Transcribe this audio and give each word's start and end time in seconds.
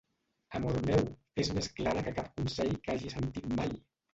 Amor 0.59 0.79
meu, 0.89 1.03
és 1.45 1.51
més 1.57 1.69
clara 1.81 2.05
que 2.09 2.15
cap 2.17 2.33
consell 2.41 2.75
que 2.89 2.97
hagi 2.97 3.17
sentit 3.19 3.51
mai! 3.61 3.79